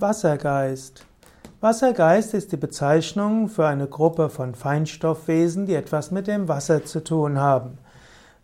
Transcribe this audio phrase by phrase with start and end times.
[0.00, 1.04] Wassergeist.
[1.60, 7.02] Wassergeist ist die Bezeichnung für eine Gruppe von Feinstoffwesen, die etwas mit dem Wasser zu
[7.02, 7.78] tun haben.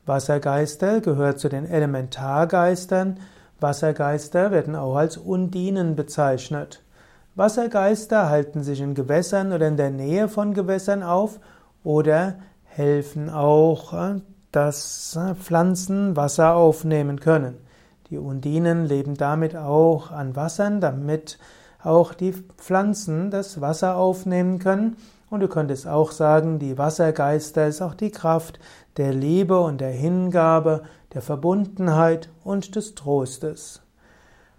[0.05, 3.21] Wassergeister gehört zu den Elementargeistern.
[3.61, 6.83] Wassergeister werden auch als Undinen bezeichnet.
[7.37, 11.39] Wassergeister halten sich in Gewässern oder in der Nähe von Gewässern auf
[11.85, 12.35] oder
[12.65, 17.64] helfen auch, äh, dass äh, Pflanzen Wasser aufnehmen können.
[18.11, 21.39] Die Undinen leben damit auch an Wassern, damit
[21.83, 24.97] auch die Pflanzen das Wasser aufnehmen können.
[25.31, 28.59] Und du könntest auch sagen, die Wassergeister ist auch die Kraft
[28.97, 33.81] der Liebe und der Hingabe, der Verbundenheit und des Trostes.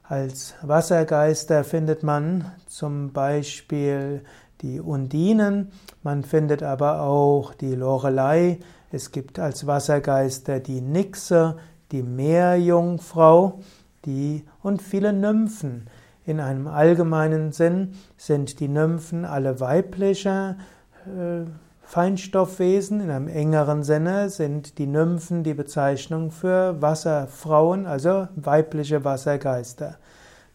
[0.03, 4.23] Als Wassergeister findet man zum Beispiel
[4.61, 5.71] die Undinen,
[6.03, 8.59] man findet aber auch die Lorelei,
[8.91, 11.57] es gibt als Wassergeister die Nixe,
[11.95, 13.59] die Meerjungfrau
[14.03, 15.87] die, und viele Nymphen.
[16.25, 20.57] In einem allgemeinen Sinn sind die Nymphen alle weibliche
[21.05, 21.45] äh,
[21.83, 22.99] Feinstoffwesen.
[22.99, 29.95] In einem engeren Sinne sind die Nymphen die Bezeichnung für Wasserfrauen, also weibliche Wassergeister.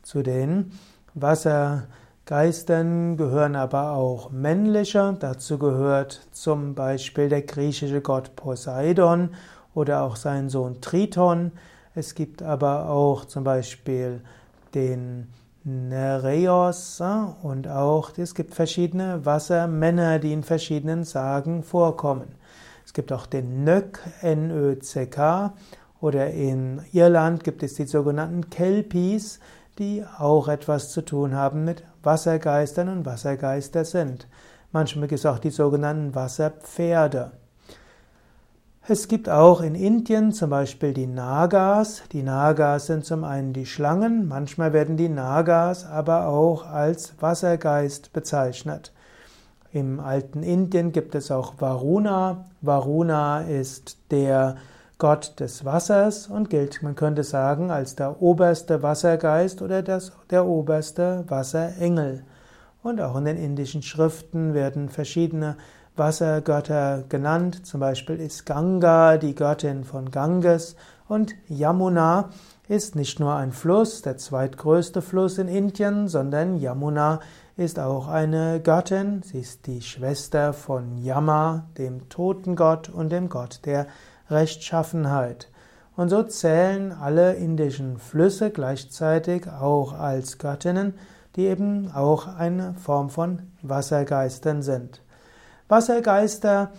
[0.03, 0.73] Zu den
[1.15, 5.17] Wassergeistern gehören aber auch männliche.
[5.19, 9.31] Dazu gehört zum Beispiel der griechische Gott Poseidon
[9.75, 11.53] oder auch sein Sohn Triton.
[11.95, 14.23] Es gibt aber auch zum Beispiel
[14.75, 15.29] den
[15.65, 17.03] Nereos
[17.43, 22.29] und auch es gibt verschiedene Wassermänner, die in verschiedenen Sagen vorkommen.
[22.85, 25.53] Es gibt auch den Nök, N-Ö-C-K,
[26.01, 29.39] oder in Irland gibt es die sogenannten Kelpies,
[29.79, 34.27] die auch etwas zu tun haben mit Wassergeistern und Wassergeister sind.
[34.73, 37.33] Manchmal gibt es auch die sogenannten Wasserpferde.
[38.91, 42.03] Es gibt auch in Indien zum Beispiel die Nagas.
[42.11, 48.13] Die Nagas sind zum einen die Schlangen, manchmal werden die Nagas aber auch als Wassergeist
[48.13, 48.93] bezeichnet.
[49.73, 52.47] Im alten Indien gibt es auch Varuna.
[52.63, 54.57] Varuna ist der
[54.99, 60.47] Gott des Wassers und gilt, man könnte sagen, als der oberste Wassergeist oder das, der
[60.47, 62.25] oberste Wasserengel.
[62.83, 65.59] Und auch in den indischen Schriften werden verschiedene
[65.97, 67.67] Wassergötter genannt.
[67.67, 70.77] Zum Beispiel ist Ganga die Göttin von Ganges
[71.09, 72.31] und Yamuna
[72.69, 77.19] ist nicht nur ein Fluss, der zweitgrößte Fluss in Indien, sondern Yamuna
[77.57, 79.23] ist auch eine Göttin.
[79.23, 83.87] Sie ist die Schwester von Yama, dem Totengott und dem Gott der
[84.31, 85.51] Rechtschaffenheit.
[85.97, 90.95] Und so zählen alle indischen Flüsse gleichzeitig auch als Göttinnen,
[91.37, 95.03] die eben auch eine Form von Wassergeistern sind.
[95.71, 96.73] Wassergeister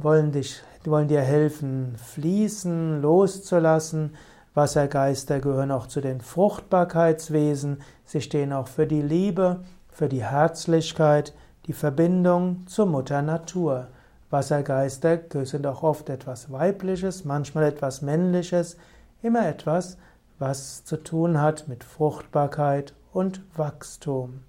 [0.00, 4.14] wollen, dich, wollen dir helfen, fließen, loszulassen.
[4.54, 7.82] Wassergeister gehören auch zu den Fruchtbarkeitswesen.
[8.04, 11.34] Sie stehen auch für die Liebe, für die Herzlichkeit,
[11.66, 13.88] die Verbindung zur Mutter Natur.
[14.30, 18.76] Wassergeister sind auch oft etwas Weibliches, manchmal etwas Männliches,
[19.20, 19.96] immer etwas,
[20.38, 24.44] was zu tun hat mit Fruchtbarkeit und Wachstum.